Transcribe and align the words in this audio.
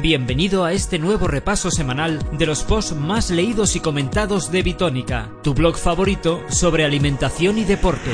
Bienvenido 0.00 0.64
a 0.64 0.72
este 0.72 1.00
nuevo 1.00 1.26
repaso 1.26 1.72
semanal 1.72 2.20
de 2.30 2.46
los 2.46 2.62
posts 2.62 2.94
más 2.94 3.30
leídos 3.30 3.74
y 3.74 3.80
comentados 3.80 4.52
de 4.52 4.62
Bitónica, 4.62 5.28
tu 5.42 5.54
blog 5.54 5.76
favorito 5.76 6.40
sobre 6.50 6.84
alimentación 6.84 7.58
y 7.58 7.64
deporte. 7.64 8.10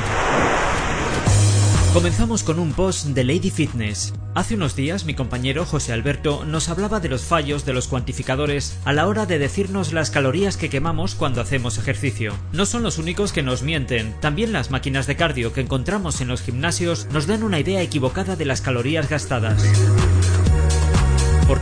Comenzamos 1.92 2.42
con 2.42 2.58
un 2.58 2.72
post 2.72 3.08
de 3.08 3.22
Lady 3.24 3.50
Fitness. 3.50 4.14
Hace 4.34 4.54
unos 4.54 4.74
días 4.74 5.04
mi 5.04 5.14
compañero 5.14 5.66
José 5.66 5.92
Alberto 5.92 6.44
nos 6.46 6.70
hablaba 6.70 7.00
de 7.00 7.10
los 7.10 7.22
fallos 7.22 7.66
de 7.66 7.74
los 7.74 7.86
cuantificadores 7.86 8.78
a 8.86 8.94
la 8.94 9.06
hora 9.06 9.26
de 9.26 9.38
decirnos 9.38 9.92
las 9.92 10.10
calorías 10.10 10.56
que 10.56 10.70
quemamos 10.70 11.14
cuando 11.14 11.42
hacemos 11.42 11.76
ejercicio. 11.76 12.32
No 12.52 12.64
son 12.64 12.82
los 12.82 12.96
únicos 12.96 13.32
que 13.32 13.42
nos 13.42 13.62
mienten, 13.62 14.14
también 14.20 14.52
las 14.52 14.70
máquinas 14.70 15.06
de 15.06 15.16
cardio 15.16 15.52
que 15.52 15.60
encontramos 15.60 16.22
en 16.22 16.28
los 16.28 16.40
gimnasios 16.40 17.08
nos 17.12 17.26
dan 17.26 17.42
una 17.42 17.60
idea 17.60 17.82
equivocada 17.82 18.36
de 18.36 18.46
las 18.46 18.62
calorías 18.62 19.10
gastadas. 19.10 19.62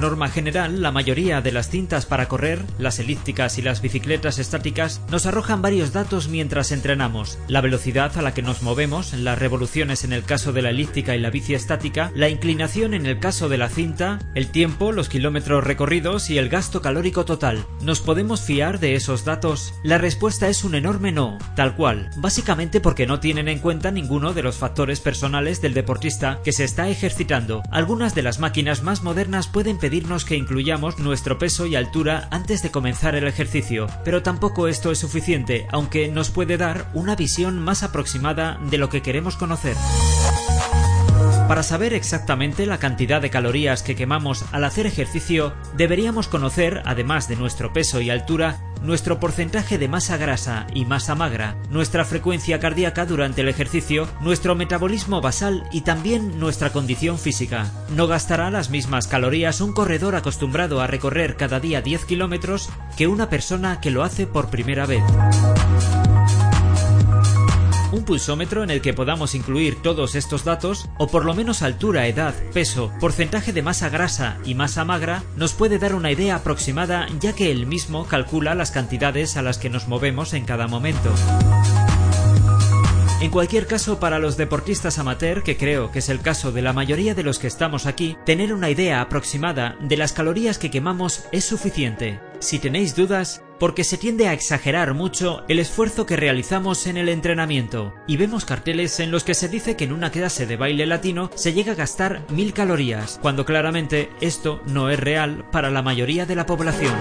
Norma 0.03 0.29
general, 0.29 0.83
la 0.83 0.91
mayoría 0.91 1.41
de 1.43 1.53
las 1.53 1.71
cintas 1.71 2.07
para 2.07 2.27
correr, 2.27 2.61
las 2.77 2.99
elípticas 2.99 3.57
y 3.59 3.63
las 3.63 3.81
bicicletas 3.81 4.41
estáticas, 4.41 5.01
nos 5.13 5.27
arrojan 5.27 5.63
varios 5.63 5.93
datos 5.93 6.27
mientras 6.27 6.73
entrenamos. 6.73 7.39
La 7.47 7.61
velocidad 7.61 8.19
a 8.19 8.23
la 8.23 8.35
que 8.35 8.43
nos 8.43 8.63
movemos, 8.63 9.13
las 9.13 9.39
revoluciones 9.39 10.03
en 10.03 10.13
el 10.13 10.25
caso 10.25 10.53
de 10.53 10.61
la 10.61 10.71
elíptica 10.71 11.15
y 11.15 11.21
la 11.21 11.31
bici 11.31 11.55
estática, 11.55 12.11
la 12.17 12.29
inclinación 12.29 12.95
en 12.95 13.07
el 13.07 13.21
caso 13.21 13.49
de 13.49 13.59
la 13.59 13.69
cinta, 13.69 14.19
el 14.35 14.49
tiempo, 14.49 14.91
los 14.91 15.09
kilómetros 15.09 15.63
recorridos 15.63 16.31
y 16.31 16.39
el 16.39 16.49
gasto 16.49 16.83
calórico 16.83 17.25
total. 17.25 17.65
¿Nos 17.81 18.01
podemos 18.01 18.41
fiar 18.41 18.81
de 18.81 18.97
esos 18.97 19.25
datos? 19.25 19.73
La 19.85 19.99
respuesta 19.99 20.49
es 20.49 20.65
un 20.65 20.75
enorme 20.75 21.13
no, 21.13 21.39
tal 21.55 21.77
cual, 21.77 22.11
básicamente 22.17 22.81
porque 22.81 23.07
no 23.07 23.21
tienen 23.21 23.47
en 23.47 23.61
cuenta 23.61 23.93
ninguno 23.93 24.33
de 24.33 24.43
los 24.43 24.57
factores 24.57 24.99
personales 24.99 25.63
del 25.63 25.75
deportista 25.75 26.41
que 26.43 26.51
se 26.51 26.65
está 26.65 26.89
ejercitando. 26.89 27.63
Algunas 27.71 28.17
de 28.17 28.23
las 28.23 28.41
máquinas 28.41 28.83
más 28.83 29.05
modernas 29.05 29.47
pueden 29.47 29.79
que 30.25 30.37
incluyamos 30.37 30.99
nuestro 30.99 31.37
peso 31.37 31.67
y 31.67 31.77
altura 31.77 32.27
antes 32.31 32.63
de 32.63 32.71
comenzar 32.71 33.15
el 33.15 33.27
ejercicio, 33.27 33.89
pero 34.07 34.23
tampoco 34.23 34.67
esto 34.67 34.91
es 34.91 34.99
suficiente, 34.99 35.67
aunque 35.71 36.09
nos 36.09 36.31
puede 36.31 36.57
dar 36.57 36.91
una 36.95 37.15
visión 37.15 37.59
más 37.59 37.83
aproximada 37.83 38.59
de 38.71 38.79
lo 38.79 38.89
que 38.89 39.03
queremos 39.03 39.37
conocer. 39.37 39.77
Para 41.47 41.63
saber 41.63 41.93
exactamente 41.93 42.65
la 42.65 42.79
cantidad 42.79 43.21
de 43.21 43.29
calorías 43.29 43.83
que 43.83 43.95
quemamos 43.95 44.47
al 44.53 44.65
hacer 44.65 44.87
ejercicio, 44.87 45.53
deberíamos 45.77 46.27
conocer, 46.27 46.81
además 46.87 47.29
de 47.29 47.37
nuestro 47.37 47.75
peso 47.75 48.01
y 48.01 48.09
altura, 48.09 48.72
nuestro 48.83 49.21
porcentaje 49.21 49.79
de 49.79 49.89
masa 49.89 50.17
grasa 50.17 50.67
y 50.75 50.85
masa 50.85 51.15
magra, 51.15 51.57
nuestra 51.71 52.05
frecuencia 52.05 52.61
cardíaca 52.61 53.07
durante 53.07 53.41
el 53.41 53.49
ejercicio, 53.49 54.09
nuestro 54.21 54.55
metabolismo 54.55 55.21
basal 55.21 55.65
y 55.73 55.83
también 55.83 56.39
nuestra 56.39 56.71
condición 56.71 57.19
física. 57.19 57.71
No 57.95 58.07
gastará 58.07 58.51
las 58.51 58.71
mismas 58.71 59.07
calorías 59.07 59.61
un 59.61 59.73
corredor 59.73 60.17
acostumbrado 60.17 60.81
a 60.81 60.87
recorrer 60.87 61.37
cada 61.37 61.61
día 61.61 61.83
10 61.83 62.05
kilómetros 62.05 62.71
que 62.97 63.07
una 63.07 63.29
persona 63.29 63.81
que 63.81 63.91
lo 63.91 64.03
hace 64.03 64.27
por 64.27 64.51
primera 64.51 64.87
vez 64.87 65.03
un 67.93 68.05
pulsómetro 68.05 68.65
en 68.65 68.71
el 68.71 68.81
que 68.81 68.95
podamos 68.95 69.35
incluir 69.35 69.81
todos 69.83 70.15
estos 70.15 70.45
datos, 70.45 70.89
o 70.99 71.07
por 71.07 71.25
lo 71.25 71.35
menos 71.35 71.63
altura, 71.63 72.07
edad, 72.07 72.35
peso, 72.53 72.93
porcentaje 73.01 73.53
de 73.53 73.63
masa 73.63 73.89
grasa 73.89 74.39
y 74.45 74.55
masa 74.55 74.85
magra, 74.85 75.23
nos 75.37 75.53
puede 75.53 75.79
dar 75.79 75.95
una 75.95 76.11
idea 76.11 76.37
aproximada 76.37 77.07
ya 77.21 77.35
que 77.35 77.51
el 77.51 77.67
mismo 77.67 78.07
calcula 78.07 78.55
las 78.55 78.71
cantidades 78.71 79.37
a 79.37 79.43
las 79.43 79.59
que 79.59 79.71
nos 79.71 79.89
movemos 79.89 80.35
en 80.35 80.45
cada 80.45 80.67
momento. 80.67 81.13
En 83.23 83.31
cualquier 83.31 83.69
caso, 83.69 84.01
para 84.01 84.19
los 84.19 84.37
deportistas 84.37 84.99
amateur, 84.99 85.45
que 85.45 85.57
creo 85.57 85.93
que 85.93 86.01
es 86.01 86.09
el 86.09 86.21
caso 86.21 86.51
de 86.51 86.61
la 86.61 86.73
mayoría 86.73 87.15
de 87.15 87.23
los 87.23 87.39
que 87.39 87.47
estamos 87.47 87.87
aquí, 87.87 88.17
tener 88.27 88.53
una 88.53 88.69
idea 88.69 89.01
aproximada 89.01 89.77
de 89.81 89.97
las 89.97 90.13
calorías 90.13 90.59
que 90.59 90.73
quemamos 90.73 91.27
es 91.31 91.45
suficiente. 91.45 92.19
Si 92.41 92.59
tenéis 92.59 92.97
dudas, 92.97 93.45
porque 93.63 93.85
se 93.85 93.97
tiende 93.97 94.27
a 94.27 94.33
exagerar 94.33 94.93
mucho 94.93 95.45
el 95.47 95.61
esfuerzo 95.61 96.05
que 96.05 96.17
realizamos 96.17 96.89
en 96.89 96.97
el 96.97 97.09
entrenamiento, 97.09 97.95
y 98.09 98.17
vemos 98.17 98.45
carteles 98.45 98.99
en 98.99 99.13
los 99.13 99.23
que 99.23 99.35
se 99.35 99.49
dice 99.49 99.77
que 99.77 99.85
en 99.85 99.93
una 99.93 100.11
clase 100.11 100.47
de 100.47 100.57
baile 100.57 100.85
latino 100.85 101.31
se 101.37 101.53
llega 101.53 101.71
a 101.71 101.77
gastar 101.77 102.27
mil 102.29 102.55
calorías, 102.55 103.21
cuando 103.23 103.45
claramente 103.45 104.11
esto 104.21 104.61
no 104.67 104.91
es 104.91 104.99
real 104.99 105.45
para 105.53 105.71
la 105.71 105.81
mayoría 105.81 106.27
de 106.27 106.35
la 106.35 106.45
población. 106.45 106.93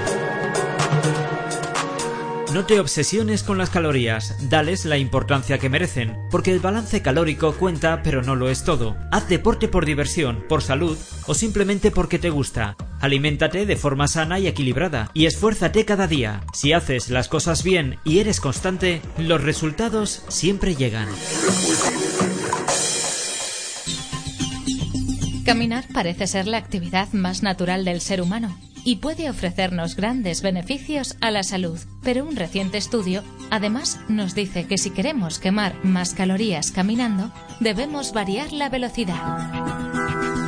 No 2.54 2.66
te 2.66 2.82
obsesiones 2.82 3.44
con 3.44 3.58
las 3.58 3.70
calorías, 3.70 4.36
dales 4.50 4.84
la 4.84 4.98
importancia 4.98 5.58
que 5.58 5.70
merecen, 5.70 6.18
porque 6.30 6.52
el 6.52 6.60
balance 6.60 7.02
calórico 7.02 7.54
cuenta 7.54 8.02
pero 8.04 8.24
no 8.24 8.36
lo 8.36 8.50
es 8.50 8.66
todo. 8.66 8.98
Haz 9.10 9.30
deporte 9.30 9.70
por 9.70 9.86
diversión, 9.86 10.44
por 10.50 10.62
salud 10.62 10.98
o 11.28 11.34
simplemente 11.34 11.92
porque 11.92 12.20
te 12.20 12.30
gusta. 12.30 12.76
Aliméntate 13.00 13.66
de 13.66 13.78
forma 13.78 14.10
sana 14.10 14.38
y 14.38 14.48
equilibrada 14.48 15.12
y 15.14 15.28
esfuérzate 15.28 15.86
cada 15.86 16.08
día. 16.08 16.42
Si 16.52 16.74
haces 16.74 17.10
las 17.10 17.30
cosas 17.30 17.64
bien 17.64 18.00
y 18.04 18.20
eres 18.20 18.42
constante, 18.42 19.02
los 19.18 19.42
resultados 19.42 20.24
siempre 20.28 20.76
llegan. 20.76 21.08
Caminar 25.52 25.84
parece 25.92 26.28
ser 26.28 26.48
la 26.48 26.56
actividad 26.56 27.12
más 27.12 27.44
natural 27.44 27.84
del 27.84 28.00
ser 28.00 28.22
humano 28.22 28.58
y 28.86 28.96
puede 28.96 29.30
ofrecernos 29.30 29.98
grandes 29.98 30.42
beneficios 30.42 31.18
a 31.20 31.30
la 31.30 31.44
salud. 31.44 31.78
Pero 32.04 32.26
un 32.26 32.38
reciente 32.38 32.78
estudio 32.78 33.22
además 33.50 34.00
nos 34.08 34.34
dice 34.34 34.66
que 34.66 34.78
si 34.78 34.92
queremos 34.92 35.40
quemar 35.40 35.76
más 35.84 36.14
calorías 36.14 36.72
caminando, 36.72 37.34
debemos 37.60 38.14
variar 38.14 38.54
la 38.54 38.70
velocidad. 38.70 39.20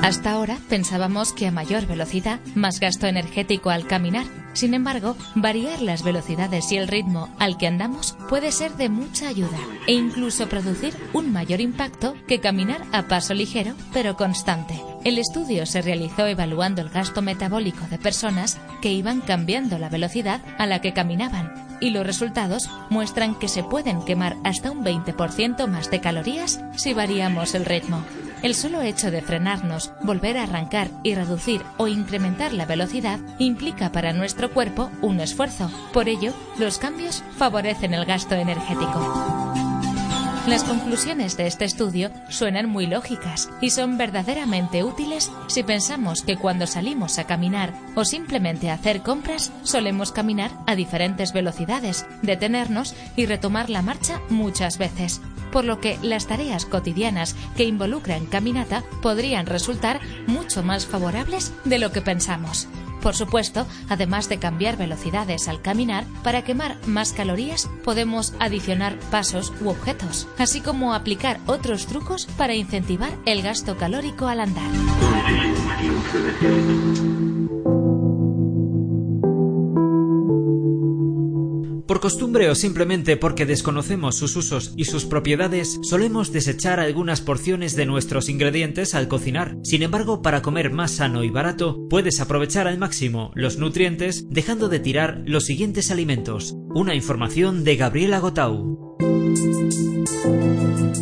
Hasta 0.03 0.31
ahora 0.31 0.57
pensábamos 0.69 1.33
que 1.33 1.47
a 1.47 1.51
mayor 1.51 1.85
velocidad, 1.85 2.39
más 2.55 2.79
gasto 2.79 3.05
energético 3.05 3.71
al 3.71 3.87
caminar. 3.87 4.25
Sin 4.53 4.73
embargo, 4.73 5.17
variar 5.35 5.81
las 5.81 6.03
velocidades 6.03 6.71
y 6.71 6.77
el 6.77 6.87
ritmo 6.87 7.27
al 7.39 7.57
que 7.57 7.67
andamos 7.67 8.15
puede 8.29 8.53
ser 8.53 8.77
de 8.77 8.87
mucha 8.87 9.27
ayuda 9.27 9.57
e 9.85 9.93
incluso 9.95 10.47
producir 10.47 10.93
un 11.11 11.33
mayor 11.33 11.59
impacto 11.59 12.15
que 12.25 12.39
caminar 12.39 12.83
a 12.93 13.09
paso 13.09 13.33
ligero 13.33 13.75
pero 13.91 14.15
constante. 14.15 14.92
El 15.03 15.17
estudio 15.17 15.65
se 15.65 15.81
realizó 15.81 16.27
evaluando 16.27 16.81
el 16.81 16.89
gasto 16.89 17.21
metabólico 17.21 17.85
de 17.89 17.97
personas 17.97 18.57
que 18.81 18.93
iban 18.93 19.19
cambiando 19.19 19.77
la 19.77 19.89
velocidad 19.89 20.39
a 20.57 20.65
la 20.65 20.79
que 20.79 20.93
caminaban 20.93 21.53
y 21.81 21.89
los 21.89 22.05
resultados 22.05 22.69
muestran 22.89 23.35
que 23.35 23.49
se 23.49 23.63
pueden 23.63 24.03
quemar 24.05 24.37
hasta 24.45 24.71
un 24.71 24.85
20% 24.85 25.67
más 25.67 25.91
de 25.91 25.99
calorías 25.99 26.61
si 26.77 26.93
variamos 26.93 27.53
el 27.53 27.65
ritmo. 27.65 28.01
El 28.41 28.55
solo 28.55 28.81
hecho 28.81 29.11
de 29.11 29.21
frenarnos, 29.21 29.91
volver 30.01 30.37
a 30.37 30.43
arrancar 30.43 30.89
y 31.03 31.15
reducir 31.15 31.61
o 31.77 31.87
incrementar 31.87 32.53
la 32.53 32.65
velocidad 32.65 33.19
implica 33.39 33.91
para 33.91 34.13
nuestro 34.13 34.51
cuerpo 34.51 34.89
un 35.01 35.19
esfuerzo. 35.19 35.69
Por 35.91 36.07
ello, 36.07 36.33
los 36.57 36.77
cambios 36.77 37.23
favorecen 37.37 37.93
el 37.93 38.05
gasto 38.05 38.35
energético. 38.35 39.62
Las 40.47 40.65
conclusiones 40.65 41.37
de 41.37 41.47
este 41.47 41.63
estudio 41.63 42.11
suenan 42.27 42.67
muy 42.67 42.85
lógicas 42.85 43.49
y 43.61 43.69
son 43.69 43.97
verdaderamente 43.97 44.83
útiles 44.83 45.31
si 45.47 45.63
pensamos 45.63 46.21
que 46.21 46.35
cuando 46.35 46.67
salimos 46.67 47.17
a 47.17 47.23
caminar 47.23 47.73
o 47.95 48.03
simplemente 48.03 48.69
a 48.69 48.73
hacer 48.73 49.01
compras 49.03 49.53
solemos 49.63 50.11
caminar 50.11 50.51
a 50.67 50.75
diferentes 50.75 51.31
velocidades, 51.31 52.05
detenernos 52.23 52.93
y 53.15 53.25
retomar 53.25 53.69
la 53.69 53.81
marcha 53.81 54.19
muchas 54.29 54.77
veces, 54.77 55.21
por 55.53 55.63
lo 55.63 55.79
que 55.79 55.97
las 56.01 56.27
tareas 56.27 56.65
cotidianas 56.65 57.37
que 57.55 57.63
involucran 57.63 58.25
caminata 58.25 58.83
podrían 59.01 59.45
resultar 59.45 60.01
mucho 60.27 60.61
más 60.61 60.85
favorables 60.85 61.53
de 61.63 61.79
lo 61.79 61.93
que 61.93 62.01
pensamos. 62.01 62.67
Por 63.03 63.15
supuesto, 63.15 63.67
además 63.89 64.29
de 64.29 64.39
cambiar 64.39 64.77
velocidades 64.77 65.49
al 65.49 65.61
caminar, 65.61 66.05
para 66.23 66.43
quemar 66.43 66.77
más 66.87 67.11
calorías 67.11 67.69
podemos 67.83 68.33
adicionar 68.39 68.97
pasos 69.11 69.51
u 69.61 69.67
objetos, 69.67 70.27
así 70.37 70.61
como 70.61 70.93
aplicar 70.93 71.41
otros 71.45 71.85
trucos 71.85 72.27
para 72.37 72.55
incentivar 72.55 73.11
el 73.25 73.41
gasto 73.41 73.75
calórico 73.75 74.27
al 74.27 74.39
andar. 74.39 74.71
Costumbre 82.03 82.49
o 82.49 82.55
simplemente 82.55 83.15
porque 83.15 83.45
desconocemos 83.45 84.17
sus 84.17 84.35
usos 84.35 84.73
y 84.75 84.83
sus 84.83 85.05
propiedades, 85.05 85.79
solemos 85.83 86.33
desechar 86.33 86.81
algunas 86.81 87.21
porciones 87.21 87.77
de 87.77 87.85
nuestros 87.85 88.27
ingredientes 88.27 88.93
al 88.93 89.07
cocinar. 89.07 89.55
Sin 89.63 89.83
embargo, 89.83 90.21
para 90.21 90.41
comer 90.41 90.69
más 90.69 90.91
sano 90.91 91.23
y 91.23 91.29
barato, 91.29 91.87
puedes 91.89 92.19
aprovechar 92.19 92.67
al 92.67 92.77
máximo 92.77 93.31
los 93.35 93.57
nutrientes 93.57 94.25
dejando 94.29 94.67
de 94.67 94.81
tirar 94.81 95.23
los 95.25 95.45
siguientes 95.45 95.91
alimentos. 95.91 96.57
Una 96.75 96.93
información 96.93 97.63
de 97.63 97.77
Gabriela 97.77 98.19
Gotau. 98.19 98.97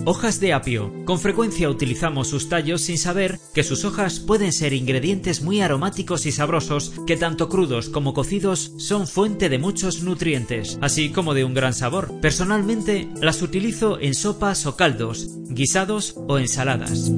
Hojas 0.04 0.40
de 0.40 0.54
apio. 0.54 0.92
Con 1.06 1.20
frecuencia 1.20 1.70
utilizamos 1.70 2.28
sus 2.28 2.50
tallos 2.50 2.82
sin 2.82 2.98
saber 2.98 3.40
que 3.54 3.64
sus 3.64 3.86
hojas 3.86 4.20
pueden 4.20 4.52
ser 4.52 4.74
ingredientes 4.74 5.44
muy 5.44 5.62
aromáticos 5.62 6.26
y 6.26 6.32
sabrosos 6.32 6.94
que 7.06 7.18
tanto 7.18 7.50
crudos 7.50 7.88
como 7.90 8.14
cocidos 8.14 8.74
son 8.78 9.08
fuente 9.08 9.48
de 9.48 9.60
muchos 9.60 10.02
nutrientes, 10.02 10.80
así 10.82 11.10
como 11.12 11.36
de 11.36 11.44
un 11.44 11.54
gran 11.54 11.74
sabor. 11.74 12.20
Personalmente 12.20 13.10
las 13.22 13.44
utilizo 13.44 14.00
en 14.00 14.16
sopas 14.16 14.66
o 14.66 14.76
caldos, 14.76 15.28
guisados 15.50 16.16
o 16.28 16.40
ensaladas 16.40 17.12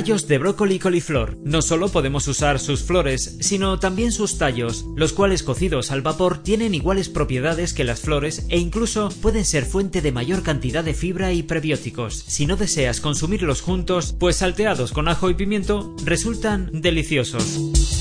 Tallos 0.00 0.26
de 0.26 0.38
brócoli 0.38 0.76
y 0.76 0.78
coliflor. 0.78 1.36
No 1.44 1.60
solo 1.60 1.90
podemos 1.90 2.26
usar 2.26 2.58
sus 2.58 2.84
flores, 2.84 3.36
sino 3.40 3.78
también 3.78 4.12
sus 4.12 4.38
tallos, 4.38 4.86
los 4.96 5.12
cuales 5.12 5.42
cocidos 5.42 5.90
al 5.90 6.00
vapor 6.00 6.42
tienen 6.42 6.74
iguales 6.74 7.10
propiedades 7.10 7.74
que 7.74 7.84
las 7.84 8.00
flores 8.00 8.46
e 8.48 8.56
incluso 8.56 9.10
pueden 9.20 9.44
ser 9.44 9.66
fuente 9.66 10.00
de 10.00 10.10
mayor 10.10 10.42
cantidad 10.42 10.82
de 10.82 10.94
fibra 10.94 11.34
y 11.34 11.42
prebióticos. 11.42 12.14
Si 12.16 12.46
no 12.46 12.56
deseas 12.56 13.02
consumirlos 13.02 13.60
juntos, 13.60 14.14
pues 14.18 14.36
salteados 14.36 14.92
con 14.92 15.06
ajo 15.06 15.28
y 15.28 15.34
pimiento 15.34 15.94
resultan 16.02 16.70
deliciosos. 16.72 17.99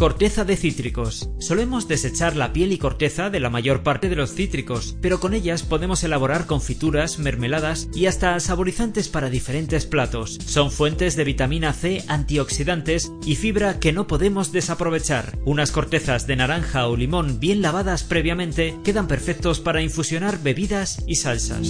Corteza 0.00 0.46
de 0.46 0.56
cítricos. 0.56 1.28
Solemos 1.40 1.86
desechar 1.86 2.34
la 2.34 2.54
piel 2.54 2.72
y 2.72 2.78
corteza 2.78 3.28
de 3.28 3.38
la 3.38 3.50
mayor 3.50 3.82
parte 3.82 4.08
de 4.08 4.16
los 4.16 4.32
cítricos, 4.32 4.96
pero 5.02 5.20
con 5.20 5.34
ellas 5.34 5.62
podemos 5.62 6.02
elaborar 6.04 6.46
confituras, 6.46 7.18
mermeladas 7.18 7.90
y 7.94 8.06
hasta 8.06 8.40
saborizantes 8.40 9.10
para 9.10 9.28
diferentes 9.28 9.84
platos. 9.84 10.38
Son 10.46 10.70
fuentes 10.70 11.16
de 11.16 11.24
vitamina 11.24 11.74
C, 11.74 12.02
antioxidantes 12.08 13.12
y 13.26 13.36
fibra 13.36 13.78
que 13.78 13.92
no 13.92 14.06
podemos 14.06 14.52
desaprovechar. 14.52 15.38
Unas 15.44 15.70
cortezas 15.70 16.26
de 16.26 16.36
naranja 16.36 16.88
o 16.88 16.96
limón 16.96 17.38
bien 17.38 17.60
lavadas 17.60 18.02
previamente 18.02 18.78
quedan 18.82 19.06
perfectos 19.06 19.60
para 19.60 19.82
infusionar 19.82 20.42
bebidas 20.42 21.04
y 21.06 21.16
salsas 21.16 21.68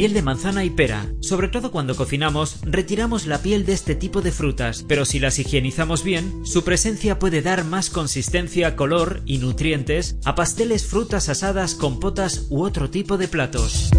piel 0.00 0.14
de 0.14 0.22
manzana 0.22 0.64
y 0.64 0.70
pera. 0.70 1.12
Sobre 1.20 1.48
todo 1.48 1.70
cuando 1.70 1.94
cocinamos, 1.94 2.60
retiramos 2.62 3.26
la 3.26 3.42
piel 3.42 3.66
de 3.66 3.74
este 3.74 3.94
tipo 3.94 4.22
de 4.22 4.32
frutas, 4.32 4.82
pero 4.88 5.04
si 5.04 5.18
las 5.18 5.38
higienizamos 5.38 6.04
bien, 6.04 6.46
su 6.46 6.64
presencia 6.64 7.18
puede 7.18 7.42
dar 7.42 7.64
más 7.64 7.90
consistencia, 7.90 8.76
color 8.76 9.20
y 9.26 9.36
nutrientes 9.36 10.16
a 10.24 10.34
pasteles, 10.34 10.86
frutas 10.86 11.28
asadas, 11.28 11.74
compotas 11.74 12.46
u 12.48 12.62
otro 12.62 12.88
tipo 12.88 13.18
de 13.18 13.28
platos. 13.28 13.90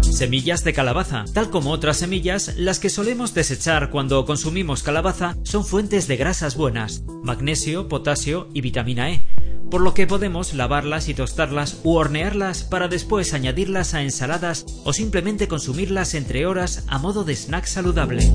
Semillas 0.00 0.64
de 0.64 0.72
calabaza. 0.72 1.26
Tal 1.34 1.50
como 1.50 1.72
otras 1.72 1.98
semillas, 1.98 2.54
las 2.56 2.78
que 2.78 2.88
solemos 2.88 3.34
desechar 3.34 3.90
cuando 3.90 4.24
consumimos 4.24 4.82
calabaza 4.82 5.36
son 5.42 5.62
fuentes 5.62 6.08
de 6.08 6.16
grasas 6.16 6.56
buenas, 6.56 7.02
magnesio, 7.22 7.86
potasio 7.86 8.48
y 8.54 8.62
vitamina 8.62 9.10
E 9.10 9.26
por 9.70 9.80
lo 9.80 9.94
que 9.94 10.06
podemos 10.06 10.54
lavarlas 10.54 11.08
y 11.08 11.14
tostarlas 11.14 11.80
u 11.84 11.94
hornearlas 11.94 12.64
para 12.64 12.88
después 12.88 13.34
añadirlas 13.34 13.94
a 13.94 14.02
ensaladas 14.02 14.66
o 14.84 14.92
simplemente 14.92 15.48
consumirlas 15.48 16.14
entre 16.14 16.46
horas 16.46 16.84
a 16.88 16.98
modo 16.98 17.24
de 17.24 17.34
snack 17.34 17.66
saludable. 17.66 18.30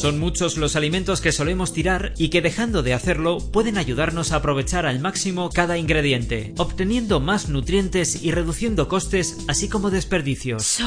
Son 0.00 0.18
muchos 0.18 0.56
los 0.56 0.76
alimentos 0.76 1.20
que 1.20 1.30
solemos 1.30 1.74
tirar 1.74 2.14
y 2.16 2.30
que 2.30 2.40
dejando 2.40 2.82
de 2.82 2.94
hacerlo 2.94 3.36
pueden 3.36 3.76
ayudarnos 3.76 4.32
a 4.32 4.36
aprovechar 4.36 4.86
al 4.86 4.98
máximo 4.98 5.50
cada 5.50 5.76
ingrediente, 5.76 6.54
obteniendo 6.56 7.20
más 7.20 7.50
nutrientes 7.50 8.22
y 8.22 8.30
reduciendo 8.30 8.88
costes 8.88 9.44
así 9.46 9.68
como 9.68 9.90
desperdicios. 9.90 10.78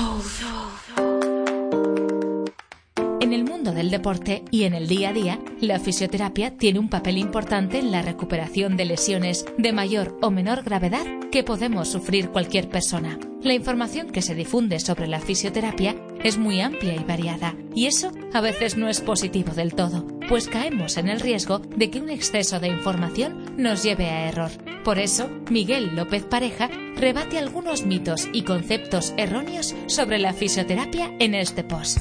Del 3.33 3.89
deporte 3.89 4.44
y 4.51 4.63
en 4.63 4.75
el 4.75 4.88
día 4.88 5.09
a 5.09 5.13
día, 5.13 5.39
la 5.59 5.80
fisioterapia 5.80 6.56
tiene 6.56 6.77
un 6.77 6.88
papel 6.88 7.18
importante 7.18 7.80
en 7.80 7.91
la 7.91 8.03
recuperación 8.03 8.77
de 8.77 8.85
lesiones 8.85 9.45
de 9.57 9.74
mayor 9.74 10.19
o 10.21 10.30
menor 10.30 10.62
gravedad 10.62 11.03
que 11.31 11.44
podemos 11.44 11.88
sufrir 11.88 12.30
cualquier 12.30 12.69
persona. 12.69 13.18
La 13.41 13.56
información 13.56 14.12
que 14.12 14.21
se 14.21 14.35
difunde 14.35 14.80
sobre 14.80 15.07
la 15.07 15.19
fisioterapia 15.19 15.95
es 16.24 16.38
muy 16.38 16.62
amplia 16.62 16.94
y 16.94 17.03
variada, 17.03 17.56
y 17.74 17.88
eso 17.88 18.12
a 18.33 18.41
veces 18.41 18.77
no 18.77 18.88
es 18.88 19.01
positivo 19.01 19.53
del 19.53 19.74
todo, 19.74 20.06
pues 20.30 20.47
caemos 20.47 20.97
en 20.97 21.09
el 21.09 21.19
riesgo 21.19 21.57
de 21.57 21.89
que 21.89 22.00
un 22.00 22.12
exceso 22.12 22.59
de 22.59 22.68
información 22.68 23.56
nos 23.57 23.81
lleve 23.81 24.09
a 24.09 24.30
error. 24.30 24.51
Por 24.83 25.00
eso, 25.00 25.27
Miguel 25.50 25.95
López 25.95 26.24
Pareja 26.24 26.69
rebate 26.97 27.39
algunos 27.39 27.83
mitos 27.83 28.27
y 28.31 28.44
conceptos 28.44 29.13
erróneos 29.18 29.74
sobre 29.88 30.19
la 30.19 30.33
fisioterapia 30.33 31.12
en 31.19 31.33
este 31.33 31.63
post. 31.63 32.00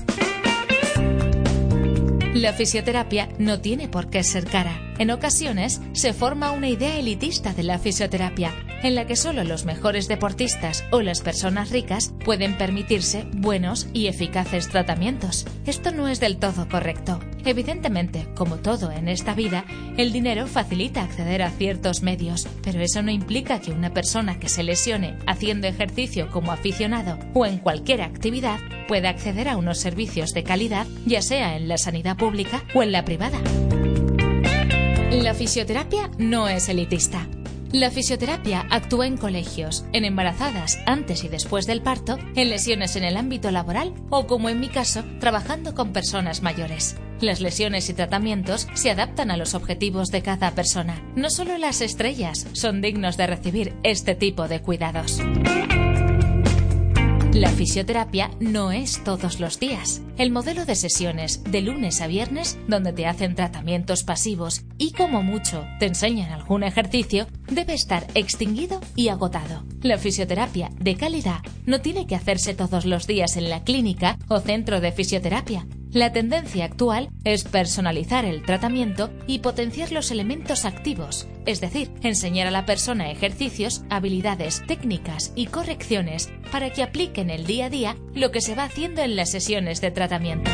La 2.35 2.55
fisioterapia 2.55 3.29
no 3.39 3.61
tiene 3.61 3.89
por 3.89 4.09
qué 4.09 4.25
ser 4.25 4.47
cara. 4.47 4.81
En 4.99 5.11
ocasiones 5.11 5.83
se 5.93 6.15
forma 6.15 6.51
una 6.53 6.71
idea 6.71 6.97
elitista 6.99 7.53
de 7.53 7.63
la 7.63 7.79
fisioterapia, 7.79 8.55
en 8.83 8.95
la 8.95 9.07
que 9.07 9.17
solo 9.17 9.45
los 9.45 9.67
mejores 9.67 10.09
deportistas 10.09 10.83
o 10.93 11.03
las 11.03 11.21
personas 11.21 11.71
ricas 11.71 12.15
pueden 12.25 12.57
permitirse 12.57 13.27
buenos 13.35 13.87
y 13.93 14.07
eficaces 14.07 14.71
tratamientos. 14.71 15.45
Esto 15.67 15.93
no 15.93 16.09
es 16.09 16.21
del 16.21 16.39
todo 16.39 16.67
correcto. 16.71 17.21
Evidentemente, 17.45 18.29
como 18.37 18.57
todo 18.57 18.93
en 18.93 19.09
esta 19.09 19.35
vida, 19.35 19.65
el 19.97 20.13
dinero 20.13 20.47
facilita 20.47 21.03
acceder 21.03 21.43
a 21.43 21.51
ciertos 21.51 22.03
medios, 22.03 22.47
pero 22.63 22.81
eso 22.81 23.03
no 23.03 23.11
implica 23.11 23.61
que 23.61 23.73
una 23.73 23.93
persona 23.93 24.39
que 24.39 24.49
se 24.49 24.63
lesione 24.63 25.17
haciendo 25.27 25.67
ejercicio 25.67 26.29
como 26.31 26.53
aficionado 26.53 27.19
o 27.35 27.45
en 27.47 27.59
cualquier 27.59 28.03
actividad 28.03 28.61
pueda 28.87 29.09
acceder 29.09 29.49
a 29.49 29.57
unos 29.57 29.79
servicios 29.79 30.33
de 30.33 30.45
calidad, 30.45 30.87
ya 31.05 31.23
sea 31.23 31.57
en 31.57 31.69
la 31.69 31.79
sanidad 31.79 32.17
pública 32.17 32.63
o 32.75 32.83
en 32.83 32.93
la 32.93 33.05
privada. 33.05 33.41
La 35.11 35.35
fisioterapia 35.35 36.11
no 36.19 36.49
es 36.49 36.69
elitista. 36.69 37.29
La 37.73 37.91
fisioterapia 37.91 38.67
actúa 38.71 39.07
en 39.07 39.17
colegios, 39.17 39.85
en 39.93 40.05
embarazadas 40.05 40.79
antes 40.85 41.25
y 41.25 41.29
después 41.29 41.67
del 41.67 41.83
parto, 41.83 42.19
en 42.37 42.51
lesiones 42.51 42.97
en 42.97 43.05
el 43.05 43.17
ámbito 43.17 43.51
laboral 43.51 43.95
o, 44.11 44.27
como 44.27 44.49
en 44.51 44.61
mi 44.61 44.69
caso, 44.69 45.05
trabajando 45.21 45.75
con 45.75 45.93
personas 45.93 46.43
mayores. 46.43 46.97
Las 47.23 47.41
lesiones 47.41 47.89
y 47.89 47.95
tratamientos 47.95 48.67
se 48.75 48.91
adaptan 48.91 49.31
a 49.31 49.37
los 49.37 49.55
objetivos 49.55 50.11
de 50.11 50.23
cada 50.23 50.57
persona. 50.57 51.01
No 51.15 51.31
solo 51.31 51.57
las 51.57 51.81
estrellas 51.81 52.49
son 52.53 52.83
dignos 52.83 53.17
de 53.17 53.29
recibir 53.29 53.75
este 53.85 54.17
tipo 54.17 54.49
de 54.49 54.61
cuidados. 54.61 55.21
La 57.33 57.49
fisioterapia 57.49 58.33
no 58.41 58.73
es 58.73 59.05
todos 59.05 59.39
los 59.39 59.61
días. 59.61 60.03
El 60.19 60.33
modelo 60.33 60.65
de 60.65 60.75
sesiones 60.75 61.45
de 61.45 61.61
lunes 61.63 62.01
a 62.01 62.09
viernes, 62.09 62.59
donde 62.67 62.93
te 62.93 63.07
hacen 63.07 63.37
tratamientos 63.37 64.03
pasivos 64.03 64.65
y 64.77 64.91
como 64.91 65.23
mucho 65.23 65.65
te 65.79 65.87
enseñan 65.87 66.33
algún 66.33 66.65
ejercicio, 66.65 67.29
debe 67.47 67.75
estar 67.75 68.05
extinguido 68.15 68.81
y 68.97 69.09
agotado. 69.09 69.65
La 69.81 69.97
fisioterapia 69.97 70.71
de 70.81 70.97
calidad 70.97 71.39
no 71.67 71.81
tiene 71.81 72.09
que 72.09 72.17
hacerse 72.17 72.53
todos 72.55 72.85
los 72.85 73.07
días 73.07 73.37
en 73.37 73.49
la 73.49 73.63
clínica 73.63 74.19
o 74.29 74.41
centro 74.41 74.81
de 74.81 74.91
fisioterapia, 74.91 75.67
la 75.93 76.11
tendencia 76.11 76.65
actual 76.65 77.11
es 77.25 77.45
personalizar 77.45 78.25
el 78.25 78.43
tratamiento 78.43 79.11
y 79.27 79.41
potenciar 79.41 79.93
los 79.93 80.11
elementos 80.11 80.65
activos, 80.65 81.29
es 81.45 81.61
decir, 81.61 81.91
enseñar 82.03 82.47
a 82.47 82.51
la 82.51 82.65
persona 82.65 83.11
ejercicios, 83.11 83.85
habilidades, 83.91 84.63
técnicas 84.67 85.33
y 85.35 85.47
correcciones 85.47 86.31
para 86.51 86.71
que 86.71 86.83
aplique 86.83 87.21
en 87.21 87.31
el 87.31 87.47
día 87.47 87.67
a 87.67 87.71
día 87.71 87.97
lo 88.15 88.31
que 88.31 88.41
se 88.41 88.55
va 88.55 88.65
haciendo 88.65 89.03
en 89.03 89.17
las 89.17 89.31
sesiones 89.31 89.81
de 89.83 89.91
tratamiento. 89.91 90.51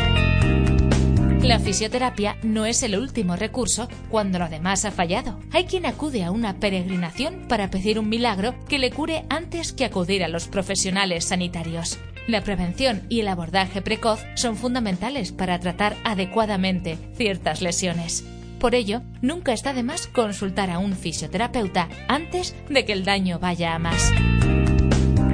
La 1.42 1.60
fisioterapia 1.60 2.36
no 2.42 2.66
es 2.66 2.82
el 2.82 2.98
último 2.98 3.36
recurso 3.36 3.88
cuando 4.10 4.40
lo 4.40 4.48
demás 4.48 4.84
ha 4.84 4.90
fallado. 4.90 5.38
Hay 5.52 5.64
quien 5.64 5.86
acude 5.86 6.24
a 6.24 6.32
una 6.32 6.58
peregrinación 6.58 7.46
para 7.48 7.70
pedir 7.70 7.98
un 8.00 8.08
milagro 8.08 8.54
que 8.68 8.78
le 8.78 8.90
cure 8.90 9.24
antes 9.30 9.72
que 9.72 9.84
acudir 9.84 10.24
a 10.24 10.28
los 10.28 10.48
profesionales 10.48 11.26
sanitarios. 11.26 11.98
La 12.28 12.42
prevención 12.42 13.04
y 13.08 13.20
el 13.20 13.28
abordaje 13.28 13.80
precoz 13.80 14.20
son 14.34 14.54
fundamentales 14.54 15.32
para 15.32 15.58
tratar 15.58 15.96
adecuadamente 16.04 16.98
ciertas 17.16 17.62
lesiones. 17.62 18.22
Por 18.60 18.74
ello, 18.74 19.00
nunca 19.22 19.54
está 19.54 19.72
de 19.72 19.82
más 19.82 20.08
consultar 20.08 20.68
a 20.68 20.78
un 20.78 20.92
fisioterapeuta 20.94 21.88
antes 22.06 22.54
de 22.68 22.84
que 22.84 22.92
el 22.92 23.06
daño 23.06 23.38
vaya 23.38 23.74
a 23.74 23.78
más. 23.78 24.12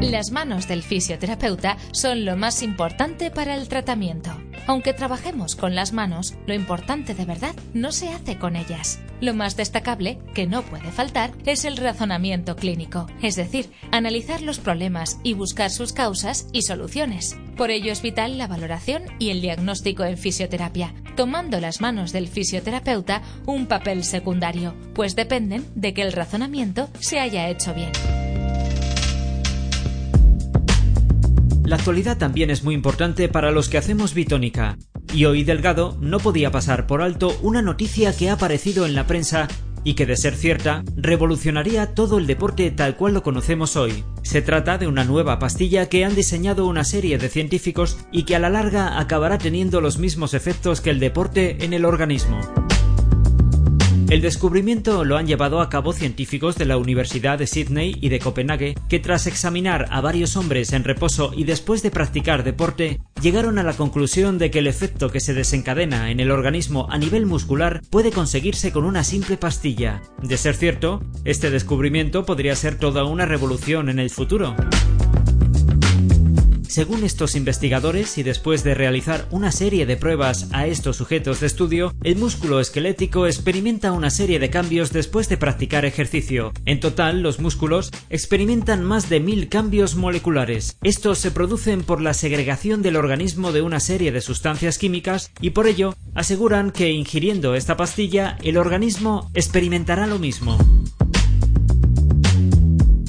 Las 0.00 0.30
manos 0.30 0.68
del 0.68 0.84
fisioterapeuta 0.84 1.78
son 1.90 2.24
lo 2.24 2.36
más 2.36 2.62
importante 2.62 3.32
para 3.32 3.56
el 3.56 3.66
tratamiento. 3.66 4.30
Aunque 4.66 4.94
trabajemos 4.94 5.56
con 5.56 5.74
las 5.74 5.92
manos, 5.92 6.34
lo 6.46 6.54
importante 6.54 7.14
de 7.14 7.24
verdad 7.24 7.54
no 7.74 7.92
se 7.92 8.08
hace 8.08 8.38
con 8.38 8.56
ellas. 8.56 9.00
Lo 9.20 9.34
más 9.34 9.56
destacable, 9.56 10.18
que 10.34 10.46
no 10.46 10.62
puede 10.62 10.90
faltar, 10.90 11.32
es 11.44 11.64
el 11.64 11.76
razonamiento 11.76 12.56
clínico, 12.56 13.06
es 13.22 13.36
decir, 13.36 13.70
analizar 13.90 14.40
los 14.42 14.58
problemas 14.58 15.18
y 15.22 15.34
buscar 15.34 15.70
sus 15.70 15.92
causas 15.92 16.48
y 16.52 16.62
soluciones. 16.62 17.36
Por 17.56 17.70
ello 17.70 17.92
es 17.92 18.02
vital 18.02 18.38
la 18.38 18.48
valoración 18.48 19.02
y 19.18 19.30
el 19.30 19.40
diagnóstico 19.40 20.04
en 20.04 20.18
fisioterapia, 20.18 20.94
tomando 21.16 21.60
las 21.60 21.80
manos 21.80 22.12
del 22.12 22.28
fisioterapeuta 22.28 23.22
un 23.46 23.66
papel 23.66 24.04
secundario, 24.04 24.74
pues 24.94 25.14
dependen 25.14 25.66
de 25.74 25.94
que 25.94 26.02
el 26.02 26.12
razonamiento 26.12 26.88
se 27.00 27.20
haya 27.20 27.48
hecho 27.48 27.74
bien. 27.74 27.92
La 31.64 31.76
actualidad 31.76 32.18
también 32.18 32.50
es 32.50 32.62
muy 32.62 32.74
importante 32.74 33.28
para 33.30 33.50
los 33.50 33.70
que 33.70 33.78
hacemos 33.78 34.12
bitónica, 34.12 34.76
y 35.14 35.24
hoy 35.24 35.44
Delgado 35.44 35.96
no 35.98 36.18
podía 36.18 36.50
pasar 36.50 36.86
por 36.86 37.00
alto 37.00 37.34
una 37.40 37.62
noticia 37.62 38.14
que 38.14 38.28
ha 38.28 38.34
aparecido 38.34 38.84
en 38.84 38.94
la 38.94 39.06
prensa 39.06 39.48
y 39.82 39.94
que 39.94 40.04
de 40.04 40.16
ser 40.16 40.34
cierta 40.34 40.82
revolucionaría 40.94 41.94
todo 41.94 42.18
el 42.18 42.26
deporte 42.26 42.70
tal 42.70 42.96
cual 42.96 43.14
lo 43.14 43.22
conocemos 43.22 43.76
hoy. 43.76 44.04
Se 44.22 44.42
trata 44.42 44.76
de 44.76 44.86
una 44.86 45.04
nueva 45.04 45.38
pastilla 45.38 45.88
que 45.88 46.04
han 46.04 46.14
diseñado 46.14 46.66
una 46.66 46.84
serie 46.84 47.16
de 47.16 47.30
científicos 47.30 47.98
y 48.12 48.24
que 48.24 48.36
a 48.36 48.40
la 48.40 48.50
larga 48.50 48.98
acabará 48.98 49.38
teniendo 49.38 49.80
los 49.80 49.98
mismos 49.98 50.34
efectos 50.34 50.82
que 50.82 50.90
el 50.90 51.00
deporte 51.00 51.64
en 51.64 51.72
el 51.72 51.86
organismo. 51.86 52.40
El 54.10 54.20
descubrimiento 54.20 55.02
lo 55.04 55.16
han 55.16 55.26
llevado 55.26 55.60
a 55.60 55.70
cabo 55.70 55.92
científicos 55.94 56.56
de 56.56 56.66
la 56.66 56.76
Universidad 56.76 57.38
de 57.38 57.46
Sydney 57.46 57.96
y 58.00 58.10
de 58.10 58.18
Copenhague, 58.18 58.74
que 58.88 58.98
tras 58.98 59.26
examinar 59.26 59.86
a 59.90 60.02
varios 60.02 60.36
hombres 60.36 60.72
en 60.74 60.84
reposo 60.84 61.32
y 61.34 61.44
después 61.44 61.82
de 61.82 61.90
practicar 61.90 62.44
deporte, 62.44 63.00
llegaron 63.22 63.58
a 63.58 63.62
la 63.62 63.72
conclusión 63.72 64.36
de 64.36 64.50
que 64.50 64.58
el 64.58 64.66
efecto 64.66 65.10
que 65.10 65.20
se 65.20 65.32
desencadena 65.32 66.10
en 66.10 66.20
el 66.20 66.30
organismo 66.30 66.86
a 66.90 66.98
nivel 66.98 67.24
muscular 67.24 67.80
puede 67.88 68.12
conseguirse 68.12 68.72
con 68.72 68.84
una 68.84 69.04
simple 69.04 69.38
pastilla. 69.38 70.02
De 70.22 70.36
ser 70.36 70.54
cierto, 70.54 71.02
este 71.24 71.50
descubrimiento 71.50 72.26
podría 72.26 72.54
ser 72.56 72.78
toda 72.78 73.04
una 73.04 73.24
revolución 73.24 73.88
en 73.88 73.98
el 73.98 74.10
futuro. 74.10 74.54
Según 76.68 77.04
estos 77.04 77.36
investigadores, 77.36 78.18
y 78.18 78.22
después 78.22 78.64
de 78.64 78.74
realizar 78.74 79.26
una 79.30 79.52
serie 79.52 79.86
de 79.86 79.96
pruebas 79.96 80.48
a 80.52 80.66
estos 80.66 80.96
sujetos 80.96 81.40
de 81.40 81.46
estudio, 81.46 81.94
el 82.02 82.16
músculo 82.16 82.58
esquelético 82.58 83.26
experimenta 83.26 83.92
una 83.92 84.10
serie 84.10 84.38
de 84.38 84.50
cambios 84.50 84.92
después 84.92 85.28
de 85.28 85.36
practicar 85.36 85.84
ejercicio. 85.84 86.52
En 86.64 86.80
total, 86.80 87.22
los 87.22 87.38
músculos 87.38 87.90
experimentan 88.10 88.82
más 88.82 89.08
de 89.08 89.20
mil 89.20 89.48
cambios 89.48 89.94
moleculares. 89.94 90.76
Estos 90.82 91.18
se 91.18 91.30
producen 91.30 91.82
por 91.82 92.00
la 92.00 92.14
segregación 92.14 92.82
del 92.82 92.96
organismo 92.96 93.52
de 93.52 93.62
una 93.62 93.80
serie 93.80 94.10
de 94.10 94.20
sustancias 94.20 94.78
químicas 94.78 95.30
y 95.40 95.50
por 95.50 95.66
ello 95.66 95.94
aseguran 96.14 96.70
que 96.70 96.90
ingiriendo 96.90 97.54
esta 97.54 97.76
pastilla 97.76 98.38
el 98.42 98.56
organismo 98.56 99.30
experimentará 99.34 100.06
lo 100.06 100.18
mismo. 100.18 100.58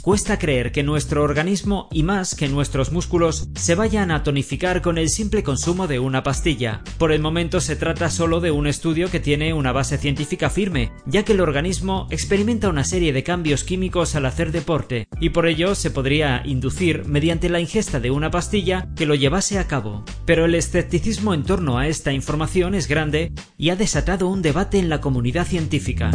Cuesta 0.05 0.37
creer 0.37 0.71
que 0.71 0.83
nuestro 0.83 1.23
organismo 1.23 1.89
y 1.91 2.03
más 2.03 2.35
que 2.35 2.47
nuestros 2.47 2.91
músculos 2.91 3.49
se 3.55 3.73
vayan 3.73 4.11
a 4.11 4.21
tonificar 4.21 4.83
con 4.83 4.99
el 4.99 5.09
simple 5.09 5.41
consumo 5.41 5.87
de 5.87 5.97
una 5.97 6.21
pastilla. 6.21 6.83
Por 6.99 7.11
el 7.11 7.23
momento 7.23 7.59
se 7.59 7.75
trata 7.75 8.11
solo 8.11 8.39
de 8.39 8.51
un 8.51 8.67
estudio 8.67 9.09
que 9.09 9.19
tiene 9.19 9.55
una 9.55 9.71
base 9.71 9.97
científica 9.97 10.51
firme, 10.51 10.91
ya 11.07 11.25
que 11.25 11.33
el 11.33 11.41
organismo 11.41 12.05
experimenta 12.11 12.69
una 12.69 12.83
serie 12.83 13.13
de 13.13 13.23
cambios 13.23 13.63
químicos 13.63 14.13
al 14.13 14.27
hacer 14.27 14.51
deporte, 14.51 15.07
y 15.19 15.29
por 15.29 15.47
ello 15.47 15.73
se 15.73 15.89
podría 15.89 16.43
inducir 16.45 17.05
mediante 17.05 17.49
la 17.49 17.59
ingesta 17.59 17.99
de 17.99 18.11
una 18.11 18.29
pastilla 18.29 18.89
que 18.95 19.07
lo 19.07 19.15
llevase 19.15 19.57
a 19.57 19.65
cabo. 19.65 20.05
Pero 20.27 20.45
el 20.45 20.53
escepticismo 20.53 21.33
en 21.33 21.41
torno 21.41 21.79
a 21.79 21.87
esta 21.87 22.13
información 22.13 22.75
es 22.75 22.87
grande 22.87 23.31
y 23.57 23.71
ha 23.71 23.75
desatado 23.75 24.27
un 24.27 24.43
debate 24.43 24.77
en 24.77 24.87
la 24.87 25.01
comunidad 25.01 25.47
científica. 25.47 26.11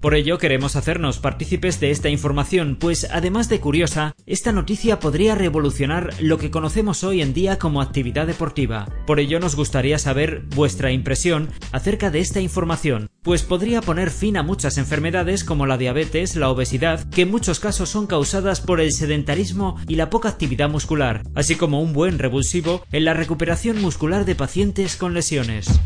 Por 0.00 0.14
ello 0.14 0.38
queremos 0.38 0.76
hacernos 0.76 1.18
partícipes 1.18 1.80
de 1.80 1.90
esta 1.90 2.08
información, 2.08 2.76
pues 2.78 3.08
además 3.10 3.48
de 3.48 3.58
curiosa, 3.58 4.14
esta 4.26 4.52
noticia 4.52 5.00
podría 5.00 5.34
revolucionar 5.34 6.14
lo 6.20 6.38
que 6.38 6.52
conocemos 6.52 7.02
hoy 7.02 7.20
en 7.20 7.34
día 7.34 7.58
como 7.58 7.82
actividad 7.82 8.28
deportiva. 8.28 8.88
Por 9.08 9.18
ello 9.18 9.40
nos 9.40 9.56
gustaría 9.56 9.98
saber 9.98 10.42
vuestra 10.54 10.92
impresión 10.92 11.48
acerca 11.72 12.12
de 12.12 12.20
esta 12.20 12.40
información, 12.40 13.10
pues 13.22 13.42
podría 13.42 13.82
poner 13.82 14.10
fin 14.10 14.36
a 14.36 14.44
muchas 14.44 14.78
enfermedades 14.78 15.42
como 15.42 15.66
la 15.66 15.76
diabetes, 15.76 16.36
la 16.36 16.48
obesidad, 16.48 17.10
que 17.10 17.22
en 17.22 17.32
muchos 17.32 17.58
casos 17.58 17.88
son 17.88 18.06
causadas 18.06 18.60
por 18.60 18.80
el 18.80 18.92
sedentarismo 18.92 19.80
y 19.88 19.96
la 19.96 20.10
poca 20.10 20.28
actividad 20.28 20.70
muscular, 20.70 21.24
así 21.34 21.56
como 21.56 21.82
un 21.82 21.92
buen 21.92 22.20
revulsivo 22.20 22.84
en 22.92 23.04
la 23.04 23.14
recuperación 23.14 23.82
muscular 23.82 24.24
de 24.24 24.36
pacientes 24.36 24.94
con 24.94 25.12
lesiones. 25.12 25.80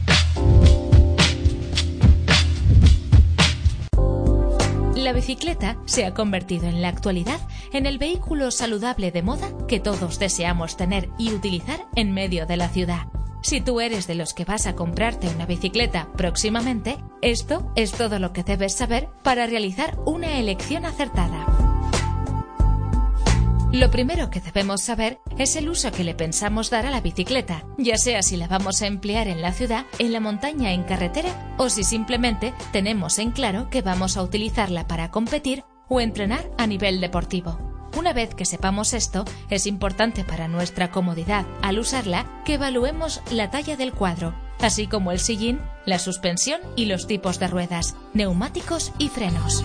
Bicicleta 5.22 5.76
se 5.84 6.04
ha 6.04 6.14
convertido 6.14 6.66
en 6.66 6.82
la 6.82 6.88
actualidad 6.88 7.38
en 7.72 7.86
el 7.86 7.98
vehículo 7.98 8.50
saludable 8.50 9.12
de 9.12 9.22
moda 9.22 9.52
que 9.68 9.78
todos 9.78 10.18
deseamos 10.18 10.76
tener 10.76 11.10
y 11.16 11.32
utilizar 11.32 11.86
en 11.94 12.10
medio 12.10 12.44
de 12.44 12.56
la 12.56 12.68
ciudad. 12.68 13.06
Si 13.40 13.60
tú 13.60 13.80
eres 13.80 14.08
de 14.08 14.16
los 14.16 14.34
que 14.34 14.44
vas 14.44 14.66
a 14.66 14.74
comprarte 14.74 15.28
una 15.28 15.46
bicicleta 15.46 16.08
próximamente, 16.16 16.98
esto 17.20 17.70
es 17.76 17.92
todo 17.92 18.18
lo 18.18 18.32
que 18.32 18.42
debes 18.42 18.74
saber 18.74 19.10
para 19.22 19.46
realizar 19.46 19.96
una 20.06 20.40
elección 20.40 20.84
acertada. 20.84 21.51
Lo 23.72 23.90
primero 23.90 24.28
que 24.28 24.40
debemos 24.40 24.82
saber 24.82 25.18
es 25.38 25.56
el 25.56 25.70
uso 25.70 25.90
que 25.92 26.04
le 26.04 26.14
pensamos 26.14 26.68
dar 26.68 26.84
a 26.84 26.90
la 26.90 27.00
bicicleta, 27.00 27.64
ya 27.78 27.96
sea 27.96 28.22
si 28.22 28.36
la 28.36 28.46
vamos 28.46 28.82
a 28.82 28.86
emplear 28.86 29.28
en 29.28 29.40
la 29.40 29.52
ciudad, 29.52 29.86
en 29.98 30.12
la 30.12 30.20
montaña, 30.20 30.72
en 30.72 30.82
carretera, 30.82 31.54
o 31.56 31.70
si 31.70 31.82
simplemente 31.82 32.52
tenemos 32.70 33.18
en 33.18 33.30
claro 33.30 33.70
que 33.70 33.80
vamos 33.80 34.18
a 34.18 34.22
utilizarla 34.22 34.86
para 34.86 35.10
competir 35.10 35.64
o 35.88 36.02
entrenar 36.02 36.50
a 36.58 36.66
nivel 36.66 37.00
deportivo. 37.00 37.58
Una 37.96 38.12
vez 38.12 38.34
que 38.34 38.44
sepamos 38.44 38.92
esto, 38.92 39.24
es 39.48 39.66
importante 39.66 40.22
para 40.22 40.48
nuestra 40.48 40.90
comodidad 40.90 41.46
al 41.62 41.78
usarla 41.78 42.26
que 42.44 42.54
evaluemos 42.54 43.22
la 43.30 43.50
talla 43.50 43.78
del 43.78 43.94
cuadro, 43.94 44.34
así 44.60 44.86
como 44.86 45.12
el 45.12 45.18
sillín, 45.18 45.62
la 45.86 45.98
suspensión 45.98 46.60
y 46.76 46.84
los 46.84 47.06
tipos 47.06 47.38
de 47.38 47.48
ruedas, 47.48 47.96
neumáticos 48.12 48.92
y 48.98 49.08
frenos. 49.08 49.64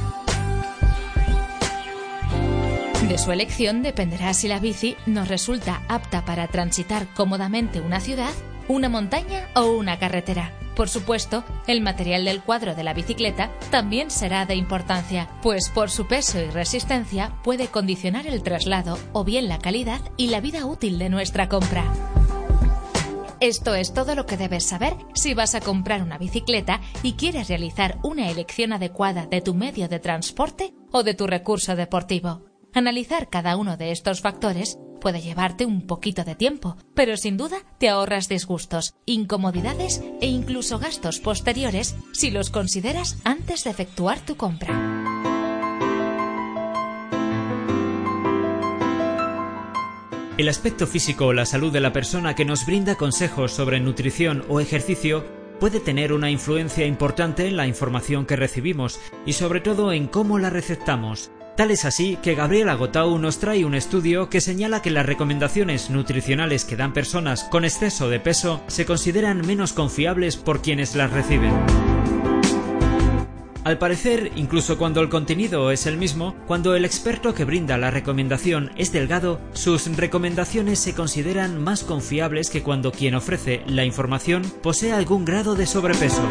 De 3.08 3.18
su 3.18 3.32
elección 3.32 3.84
dependerá 3.84 4.34
si 4.34 4.50
la 4.50 4.60
bici 4.60 4.98
nos 5.06 5.30
resulta 5.30 5.82
apta 5.88 6.26
para 6.26 6.50
transitar 6.50 7.08
cómodamente 7.14 7.80
una 7.80 8.02
ciudad, 8.02 8.34
una 8.68 8.90
montaña 8.90 9.48
o 9.56 9.72
una 9.72 9.98
carretera. 9.98 10.52
Por 10.76 10.90
supuesto, 10.90 11.46
el 11.68 11.80
material 11.80 12.26
del 12.26 12.42
cuadro 12.42 12.76
de 12.76 12.84
la 12.84 12.94
bicicleta 12.94 13.50
también 13.72 14.12
será 14.12 14.46
de 14.46 14.56
importancia, 14.56 15.30
pues 15.42 15.70
por 15.70 15.90
su 15.90 16.06
peso 16.06 16.42
y 16.42 16.50
resistencia 16.50 17.32
puede 17.46 17.68
condicionar 17.68 18.28
el 18.28 18.44
traslado 18.44 19.00
o 19.14 19.24
bien 19.24 19.48
la 19.48 19.60
calidad 19.60 20.02
y 20.18 20.28
la 20.28 20.42
vida 20.42 20.66
útil 20.66 21.00
de 21.00 21.08
nuestra 21.08 21.48
compra. 21.48 21.86
Esto 23.40 23.74
es 23.74 23.94
todo 23.94 24.16
lo 24.16 24.26
que 24.26 24.36
debes 24.36 24.66
saber 24.66 24.98
si 25.14 25.34
vas 25.34 25.56
a 25.56 25.62
comprar 25.62 26.04
una 26.04 26.18
bicicleta 26.18 26.82
y 27.04 27.14
quieres 27.14 27.48
realizar 27.48 28.00
una 28.04 28.30
elección 28.30 28.74
adecuada 28.74 29.28
de 29.28 29.40
tu 29.40 29.54
medio 29.54 29.88
de 29.88 30.00
transporte 30.00 30.74
o 30.92 31.04
de 31.04 31.14
tu 31.14 31.26
recurso 31.26 31.78
deportivo. 31.78 32.57
Analizar 32.74 33.30
cada 33.30 33.58
uno 33.58 33.78
de 33.78 33.92
estos 33.92 34.22
factores 34.22 34.78
puede 35.00 35.22
llevarte 35.22 35.66
un 35.66 35.88
poquito 35.88 36.24
de 36.24 36.36
tiempo, 36.36 36.76
pero 36.94 37.18
sin 37.18 37.38
duda 37.38 37.58
te 37.80 37.90
ahorras 37.90 38.28
disgustos, 38.28 38.96
incomodidades 39.06 40.04
e 40.22 40.28
incluso 40.28 40.80
gastos 40.80 41.20
posteriores 41.20 41.96
si 42.14 42.32
los 42.32 42.50
consideras 42.50 43.18
antes 43.24 43.64
de 43.64 43.72
efectuar 43.72 44.20
tu 44.20 44.36
compra. 44.36 44.74
El 50.38 50.50
aspecto 50.50 50.86
físico 50.86 51.28
o 51.28 51.34
la 51.34 51.48
salud 51.48 51.74
de 51.74 51.80
la 51.80 51.94
persona 51.94 52.36
que 52.36 52.46
nos 52.46 52.66
brinda 52.68 52.94
consejos 52.96 53.54
sobre 53.54 53.80
nutrición 53.80 54.46
o 54.50 54.60
ejercicio 54.60 55.26
puede 55.60 55.80
tener 55.80 56.14
una 56.14 56.30
influencia 56.30 56.86
importante 56.86 57.48
en 57.48 57.58
la 57.58 57.66
información 57.66 58.28
que 58.28 58.36
recibimos 58.36 59.00
y 59.26 59.34
sobre 59.34 59.62
todo 59.62 59.92
en 59.92 60.06
cómo 60.06 60.38
la 60.38 60.52
receptamos. 60.52 61.32
Tal 61.58 61.72
es 61.72 61.86
así 61.86 62.20
que 62.22 62.36
Gabriela 62.36 62.76
Gotau 62.76 63.18
nos 63.18 63.40
trae 63.40 63.66
un 63.66 63.74
estudio 63.74 64.30
que 64.30 64.42
señala 64.42 64.84
que 64.84 64.92
las 64.92 65.08
recomendaciones 65.08 65.90
nutricionales 65.90 66.66
que 66.66 66.76
dan 66.76 66.94
personas 66.94 67.46
con 67.46 67.66
exceso 67.66 68.10
de 68.10 68.20
peso 68.20 68.62
se 68.68 68.86
consideran 68.86 69.42
menos 69.42 69.74
confiables 69.74 70.38
por 70.38 70.62
quienes 70.62 70.94
las 70.94 71.12
reciben. 71.12 71.52
Al 73.64 73.80
parecer, 73.80 74.32
incluso 74.36 74.78
cuando 74.78 75.02
el 75.02 75.10
contenido 75.10 75.72
es 75.72 75.88
el 75.88 75.98
mismo, 75.98 76.36
cuando 76.46 76.76
el 76.76 76.86
experto 76.86 77.34
que 77.34 77.44
brinda 77.44 77.76
la 77.80 77.90
recomendación 77.90 78.72
es 78.78 78.92
delgado, 78.92 79.42
sus 79.54 79.88
recomendaciones 79.98 80.78
se 80.78 80.94
consideran 80.94 81.62
más 81.62 81.84
confiables 81.84 82.52
que 82.52 82.62
cuando 82.62 82.92
quien 82.92 83.16
ofrece 83.16 83.64
la 83.66 83.84
información 83.84 84.44
posee 84.62 84.92
algún 84.94 85.26
grado 85.26 85.56
de 85.56 85.66
sobrepeso. 85.66 86.22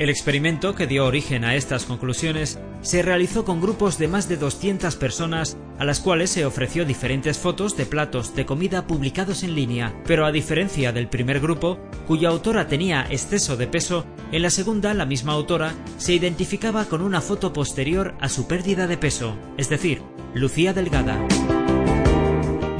El 0.00 0.10
experimento 0.10 0.74
que 0.74 0.88
dio 0.88 1.06
origen 1.06 1.44
a 1.44 1.54
estas 1.54 1.84
conclusiones 1.84 2.58
se 2.82 3.02
realizó 3.02 3.44
con 3.44 3.60
grupos 3.60 3.96
de 3.96 4.08
más 4.08 4.28
de 4.28 4.36
200 4.36 4.96
personas 4.96 5.56
a 5.78 5.84
las 5.84 6.00
cuales 6.00 6.30
se 6.30 6.44
ofreció 6.44 6.84
diferentes 6.84 7.38
fotos 7.38 7.76
de 7.76 7.86
platos 7.86 8.34
de 8.34 8.44
comida 8.44 8.88
publicados 8.88 9.44
en 9.44 9.54
línea, 9.54 9.94
pero 10.04 10.26
a 10.26 10.32
diferencia 10.32 10.92
del 10.92 11.08
primer 11.08 11.38
grupo, 11.38 11.78
cuya 12.08 12.28
autora 12.28 12.66
tenía 12.66 13.06
exceso 13.08 13.56
de 13.56 13.68
peso, 13.68 14.04
en 14.32 14.42
la 14.42 14.50
segunda 14.50 14.94
la 14.94 15.06
misma 15.06 15.32
autora 15.32 15.74
se 15.96 16.12
identificaba 16.12 16.86
con 16.86 17.00
una 17.00 17.20
foto 17.20 17.52
posterior 17.52 18.14
a 18.20 18.28
su 18.28 18.48
pérdida 18.48 18.88
de 18.88 18.98
peso, 18.98 19.36
es 19.56 19.68
decir, 19.68 20.02
lucía 20.34 20.72
delgada. 20.72 21.24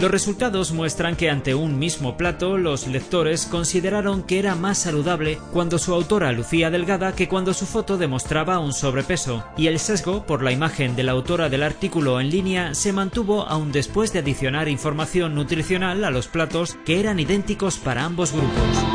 Los 0.04 0.11
resultados 0.11 0.73
muestran 0.73 1.16
que 1.16 1.30
ante 1.30 1.54
un 1.54 1.78
mismo 1.78 2.18
plato 2.18 2.58
los 2.58 2.87
lectores 2.87 3.46
consideraron 3.46 4.23
que 4.23 4.38
era 4.38 4.54
más 4.54 4.76
saludable 4.76 5.38
cuando 5.50 5.78
su 5.78 5.94
autora 5.94 6.30
lucía 6.30 6.70
delgada 6.70 7.14
que 7.14 7.26
cuando 7.26 7.54
su 7.54 7.64
foto 7.64 7.96
demostraba 7.96 8.58
un 8.58 8.75
sobrepeso, 8.75 9.46
y 9.56 9.68
el 9.68 9.78
sesgo 9.78 10.26
por 10.26 10.42
la 10.42 10.52
imagen 10.52 10.94
de 10.94 11.04
la 11.04 11.12
autora 11.12 11.49
del 11.49 11.62
artículo 11.62 12.20
en 12.20 12.28
línea 12.28 12.75
se 12.75 12.92
mantuvo 12.92 13.46
aún 13.49 13.73
después 13.73 14.12
de 14.12 14.18
adicionar 14.18 14.68
información 14.68 15.34
nutricional 15.34 16.04
a 16.04 16.11
los 16.11 16.28
platos 16.28 16.76
que 16.84 17.00
eran 17.00 17.18
idénticos 17.18 17.78
para 17.78 18.04
ambos 18.04 18.32
grupos. 18.32 18.93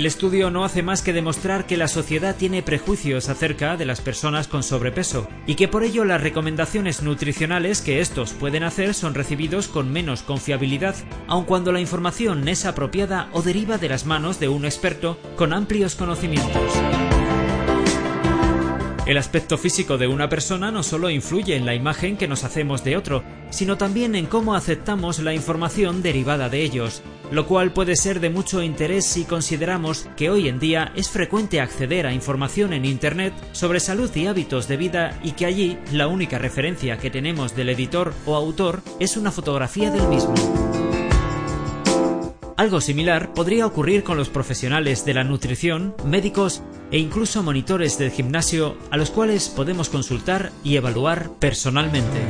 El 0.00 0.06
estudio 0.06 0.50
no 0.50 0.64
hace 0.64 0.82
más 0.82 1.02
que 1.02 1.12
demostrar 1.12 1.66
que 1.66 1.76
la 1.76 1.86
sociedad 1.86 2.34
tiene 2.34 2.62
prejuicios 2.62 3.28
acerca 3.28 3.76
de 3.76 3.84
las 3.84 4.00
personas 4.00 4.48
con 4.48 4.62
sobrepeso 4.62 5.28
y 5.46 5.56
que 5.56 5.68
por 5.68 5.82
ello 5.82 6.06
las 6.06 6.22
recomendaciones 6.22 7.02
nutricionales 7.02 7.82
que 7.82 8.00
estos 8.00 8.32
pueden 8.32 8.62
hacer 8.62 8.94
son 8.94 9.12
recibidos 9.12 9.68
con 9.68 9.92
menos 9.92 10.22
confiabilidad, 10.22 10.94
aun 11.26 11.44
cuando 11.44 11.70
la 11.70 11.80
información 11.80 12.48
es 12.48 12.64
apropiada 12.64 13.28
o 13.34 13.42
deriva 13.42 13.76
de 13.76 13.90
las 13.90 14.06
manos 14.06 14.40
de 14.40 14.48
un 14.48 14.64
experto 14.64 15.18
con 15.36 15.52
amplios 15.52 15.96
conocimientos. 15.96 16.72
El 19.10 19.18
aspecto 19.18 19.58
físico 19.58 19.98
de 19.98 20.06
una 20.06 20.28
persona 20.28 20.70
no 20.70 20.84
solo 20.84 21.10
influye 21.10 21.56
en 21.56 21.66
la 21.66 21.74
imagen 21.74 22.16
que 22.16 22.28
nos 22.28 22.44
hacemos 22.44 22.84
de 22.84 22.96
otro, 22.96 23.24
sino 23.50 23.76
también 23.76 24.14
en 24.14 24.26
cómo 24.26 24.54
aceptamos 24.54 25.18
la 25.18 25.34
información 25.34 26.00
derivada 26.00 26.48
de 26.48 26.62
ellos, 26.62 27.02
lo 27.32 27.44
cual 27.44 27.72
puede 27.72 27.96
ser 27.96 28.20
de 28.20 28.30
mucho 28.30 28.62
interés 28.62 29.04
si 29.06 29.24
consideramos 29.24 30.08
que 30.16 30.30
hoy 30.30 30.46
en 30.46 30.60
día 30.60 30.92
es 30.94 31.08
frecuente 31.08 31.60
acceder 31.60 32.06
a 32.06 32.14
información 32.14 32.72
en 32.72 32.84
Internet 32.84 33.34
sobre 33.50 33.80
salud 33.80 34.14
y 34.14 34.28
hábitos 34.28 34.68
de 34.68 34.76
vida 34.76 35.18
y 35.24 35.32
que 35.32 35.46
allí 35.46 35.76
la 35.90 36.06
única 36.06 36.38
referencia 36.38 36.98
que 36.98 37.10
tenemos 37.10 37.56
del 37.56 37.70
editor 37.70 38.14
o 38.26 38.36
autor 38.36 38.80
es 39.00 39.16
una 39.16 39.32
fotografía 39.32 39.90
del 39.90 40.06
mismo. 40.06 40.79
Algo 42.60 42.82
similar 42.82 43.32
podría 43.32 43.64
ocurrir 43.64 44.04
con 44.04 44.18
los 44.18 44.28
profesionales 44.28 45.06
de 45.06 45.14
la 45.14 45.24
nutrición, 45.24 45.94
médicos 46.04 46.62
e 46.90 46.98
incluso 46.98 47.42
monitores 47.42 47.96
del 47.96 48.10
gimnasio 48.10 48.76
a 48.90 48.98
los 48.98 49.10
cuales 49.10 49.48
podemos 49.48 49.88
consultar 49.88 50.52
y 50.62 50.76
evaluar 50.76 51.30
personalmente. 51.38 52.20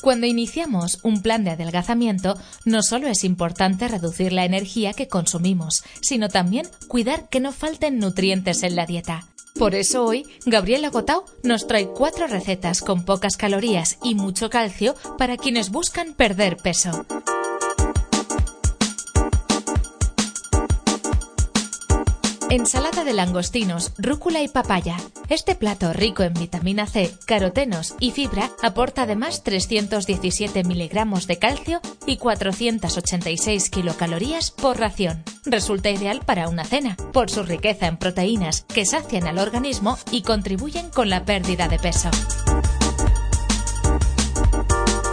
Cuando 0.00 0.28
iniciamos 0.28 1.00
un 1.02 1.22
plan 1.22 1.42
de 1.42 1.50
adelgazamiento, 1.50 2.38
no 2.64 2.84
solo 2.84 3.08
es 3.08 3.24
importante 3.24 3.88
reducir 3.88 4.32
la 4.32 4.44
energía 4.44 4.92
que 4.92 5.08
consumimos, 5.08 5.82
sino 6.00 6.28
también 6.28 6.68
cuidar 6.86 7.28
que 7.28 7.40
no 7.40 7.50
falten 7.50 7.98
nutrientes 7.98 8.62
en 8.62 8.76
la 8.76 8.86
dieta. 8.86 9.31
Por 9.58 9.74
eso 9.74 10.04
hoy, 10.04 10.26
Gabriela 10.46 10.90
Gotau 10.90 11.24
nos 11.42 11.66
trae 11.66 11.86
cuatro 11.86 12.26
recetas 12.26 12.80
con 12.80 13.04
pocas 13.04 13.36
calorías 13.36 13.98
y 14.02 14.14
mucho 14.14 14.50
calcio 14.50 14.94
para 15.18 15.36
quienes 15.36 15.70
buscan 15.70 16.14
perder 16.14 16.56
peso. 16.56 17.06
Ensalada 22.52 23.02
de 23.02 23.14
langostinos, 23.14 23.92
rúcula 23.96 24.42
y 24.42 24.48
papaya. 24.48 24.98
Este 25.30 25.54
plato 25.54 25.94
rico 25.94 26.22
en 26.22 26.34
vitamina 26.34 26.86
C, 26.86 27.10
carotenos 27.24 27.94
y 27.98 28.10
fibra 28.10 28.50
aporta 28.62 29.04
además 29.04 29.42
317 29.42 30.62
miligramos 30.62 31.26
de 31.26 31.38
calcio 31.38 31.80
y 32.04 32.18
486 32.18 33.70
kilocalorías 33.70 34.50
por 34.50 34.78
ración. 34.78 35.24
Resulta 35.46 35.88
ideal 35.88 36.20
para 36.26 36.50
una 36.50 36.64
cena, 36.64 36.98
por 37.14 37.30
su 37.30 37.42
riqueza 37.42 37.86
en 37.86 37.96
proteínas 37.96 38.66
que 38.68 38.84
sacian 38.84 39.26
al 39.26 39.38
organismo 39.38 39.96
y 40.10 40.20
contribuyen 40.20 40.90
con 40.90 41.08
la 41.08 41.24
pérdida 41.24 41.68
de 41.68 41.78
peso. 41.78 42.10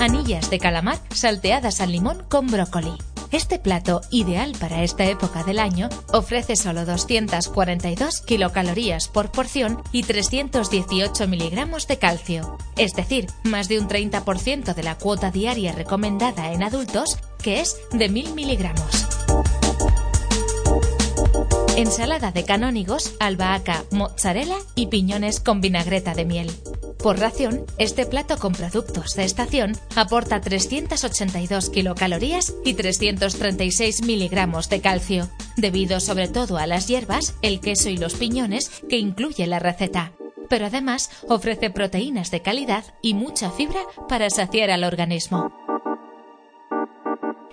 Anillas 0.01 0.49
de 0.49 0.59
calamar 0.59 0.99
salteadas 1.11 1.79
al 1.79 1.93
limón 1.93 2.21
con 2.27 2.47
brócoli. 2.47 2.97
Este 3.31 3.59
plato, 3.59 4.01
ideal 4.09 4.53
para 4.59 4.81
esta 4.81 5.05
época 5.05 5.43
del 5.43 5.59
año, 5.59 5.89
ofrece 6.11 6.55
solo 6.55 6.83
242 6.85 8.21
kilocalorías 8.21 9.07
por 9.07 9.31
porción 9.31 9.83
y 9.91 10.01
318 10.01 11.27
miligramos 11.27 11.87
de 11.87 11.99
calcio, 11.99 12.57
es 12.75 12.93
decir, 12.93 13.27
más 13.43 13.69
de 13.69 13.79
un 13.79 13.87
30% 13.87 14.73
de 14.73 14.83
la 14.83 14.95
cuota 14.97 15.29
diaria 15.29 15.73
recomendada 15.73 16.51
en 16.51 16.63
adultos, 16.63 17.19
que 17.43 17.59
es 17.59 17.77
de 17.91 18.09
1000 18.09 18.33
miligramos. 18.33 19.07
Ensalada 21.77 22.31
de 22.31 22.43
canónigos, 22.45 23.13
albahaca, 23.19 23.85
mozzarella 23.91 24.57
y 24.75 24.87
piñones 24.87 25.39
con 25.39 25.61
vinagreta 25.61 26.15
de 26.15 26.25
miel. 26.25 26.51
Por 27.01 27.17
ración, 27.17 27.65
este 27.77 28.05
plato 28.05 28.37
con 28.37 28.51
productos 28.51 29.15
de 29.15 29.23
estación 29.23 29.71
aporta 29.95 30.41
382 30.41 31.69
kilocalorías 31.69 32.53
y 32.65 32.73
336 32.73 34.03
miligramos 34.03 34.67
de 34.67 34.81
calcio, 34.81 35.29
debido 35.55 36.01
sobre 36.01 36.27
todo 36.27 36.57
a 36.57 36.67
las 36.67 36.89
hierbas, 36.89 37.35
el 37.41 37.61
queso 37.61 37.89
y 37.89 37.95
los 37.95 38.15
piñones 38.15 38.69
que 38.89 38.97
incluye 38.97 39.47
la 39.47 39.59
receta. 39.59 40.11
Pero 40.49 40.65
además 40.65 41.09
ofrece 41.29 41.69
proteínas 41.69 42.31
de 42.31 42.41
calidad 42.41 42.83
y 43.01 43.13
mucha 43.13 43.49
fibra 43.49 43.79
para 44.09 44.29
saciar 44.29 44.69
al 44.69 44.83
organismo. 44.83 45.53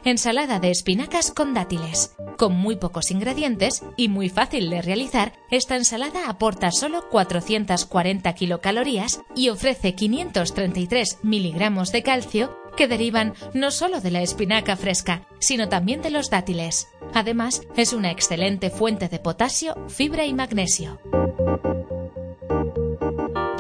Ensalada 0.03 0.59
de 0.59 0.73
espinacas 0.73 1.31
con 1.31 1.55
dátiles. 1.55 2.16
Con 2.37 2.55
muy 2.55 2.77
pocos 2.77 3.11
ingredientes 3.11 3.83
y 3.97 4.09
muy 4.09 4.29
fácil 4.29 4.69
de 4.69 4.83
realizar, 4.83 5.33
esta 5.51 5.77
ensalada 5.77 6.29
aporta 6.29 6.71
solo 6.71 7.09
440 7.09 8.33
kilocalorías 8.35 9.23
y 9.35 9.49
ofrece 9.49 9.95
533 9.95 11.21
miligramos 11.23 11.93
de 11.93 12.03
calcio 12.03 12.57
que 12.77 12.89
derivan 12.89 13.33
no 13.55 13.71
solo 13.71 14.01
de 14.01 14.11
la 14.11 14.21
espinaca 14.21 14.77
fresca, 14.77 15.27
sino 15.39 15.71
también 15.71 16.03
de 16.03 16.11
los 16.11 16.29
dátiles. 16.29 16.89
Además, 17.15 17.63
es 17.75 17.95
una 17.95 18.11
excelente 18.11 18.69
fuente 18.69 19.09
de 19.09 19.19
potasio, 19.19 19.75
fibra 19.89 20.27
y 20.27 20.35
magnesio. 20.35 21.01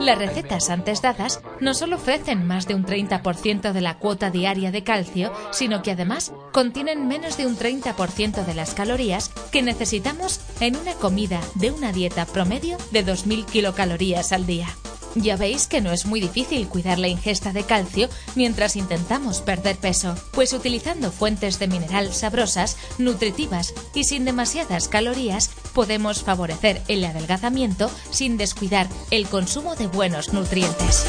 Las 0.07 0.19
recetas 0.19 0.71
antes 0.71 1.03
dadas 1.03 1.40
no 1.59 1.75
solo 1.75 1.97
ofrecen 1.97 2.47
más 2.47 2.69
de 2.69 2.77
un 2.77 2.87
30% 2.87 3.73
de 3.73 3.81
la 3.81 3.99
cuota 3.99 4.31
diaria 4.31 4.71
de 4.71 4.85
calcio, 4.85 5.33
sino 5.51 5.83
que 5.83 5.90
además 5.90 6.33
contienen 6.53 7.09
menos 7.09 7.37
de 7.37 7.45
un 7.45 7.59
30% 7.59 8.45
de 8.45 8.55
las 8.55 8.73
calorías 8.73 9.33
que 9.51 9.62
necesitamos 9.62 10.38
en 10.61 10.77
una 10.77 10.92
comida 10.95 11.40
de 11.57 11.73
una 11.73 11.90
dieta 11.90 12.25
promedio 12.25 12.79
de 12.92 13.05
2.000 13.05 13.47
kilocalorías 13.47 14.31
al 14.31 14.47
día. 14.47 14.69
Ya 15.16 15.37
veis 15.37 15.66
que 15.66 15.81
no 15.81 15.92
es 15.92 16.05
muy 16.05 16.21
difícil 16.21 16.69
cuidar 16.69 16.99
la 16.99 17.09
ingesta 17.09 17.53
de 17.55 17.64
calcio 17.64 18.11
mientras 18.35 18.77
intentamos 18.77 19.40
perder 19.40 19.77
peso, 19.77 20.14
pues 20.33 20.53
utilizando 20.53 21.11
fuentes 21.11 21.59
de 21.59 21.69
mineral 21.69 22.12
sabrosas, 22.12 22.77
nutritivas 22.99 23.73
y 23.95 24.05
sin 24.05 24.27
demasiadas 24.27 24.88
calorías, 24.88 25.51
podemos 25.77 26.23
favorecer 26.23 26.81
el 26.89 27.05
adelgazamiento 27.05 27.91
sin 28.11 28.39
descuidar 28.39 28.89
el 29.11 29.29
consumo 29.29 29.77
de 29.77 29.89
buenos 29.89 30.33
nutrientes. 30.33 31.05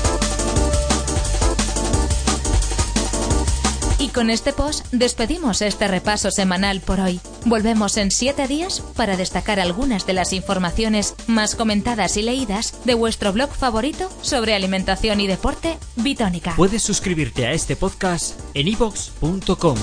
Y 3.97 4.09
con 4.09 4.29
este 4.29 4.51
post 4.51 4.85
despedimos 4.91 5.61
este 5.61 5.87
repaso 5.87 6.31
semanal 6.31 6.81
por 6.81 6.99
hoy. 6.99 7.21
Volvemos 7.45 7.95
en 7.95 8.11
siete 8.11 8.45
días 8.45 8.83
para 8.97 9.15
destacar 9.15 9.61
algunas 9.61 10.05
de 10.05 10.13
las 10.13 10.33
informaciones 10.33 11.15
más 11.27 11.55
comentadas 11.55 12.17
y 12.17 12.23
leídas 12.23 12.83
de 12.83 12.93
vuestro 12.93 13.31
blog 13.31 13.49
favorito 13.51 14.09
sobre 14.21 14.53
alimentación 14.53 15.21
y 15.21 15.27
deporte, 15.27 15.77
Bitónica. 15.95 16.53
Puedes 16.57 16.83
suscribirte 16.83 17.47
a 17.47 17.53
este 17.53 17.77
podcast 17.77 18.37
en 18.53 18.67
ivox.com. 18.67 19.77